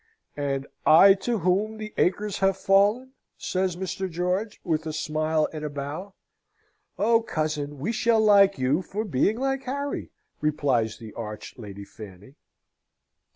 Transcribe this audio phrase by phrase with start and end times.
[0.35, 4.09] "And I to whom the acres have fallen?" says Mr.
[4.09, 6.15] George, with a smile and a bow.
[6.97, 10.09] "Oh, cousin, we shall like you for being like Harry!"
[10.39, 12.33] replies the arch Lady Fanny.